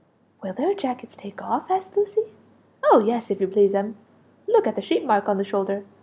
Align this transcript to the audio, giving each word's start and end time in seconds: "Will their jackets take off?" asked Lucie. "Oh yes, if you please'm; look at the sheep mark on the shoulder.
"Will 0.41 0.53
their 0.53 0.73
jackets 0.73 1.15
take 1.15 1.43
off?" 1.43 1.69
asked 1.69 1.95
Lucie. 1.95 2.33
"Oh 2.83 3.03
yes, 3.05 3.29
if 3.29 3.39
you 3.39 3.47
please'm; 3.47 3.97
look 4.47 4.65
at 4.65 4.75
the 4.75 4.81
sheep 4.81 5.05
mark 5.05 5.29
on 5.29 5.37
the 5.37 5.43
shoulder. 5.43 5.83